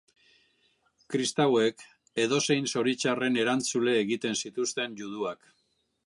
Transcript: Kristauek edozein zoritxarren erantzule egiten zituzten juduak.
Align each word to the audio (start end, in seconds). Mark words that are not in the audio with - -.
Kristauek 1.15 1.83
edozein 2.23 2.69
zoritxarren 2.73 3.37
erantzule 3.43 3.93
egiten 4.05 4.39
zituzten 4.41 4.97
juduak. 5.03 5.53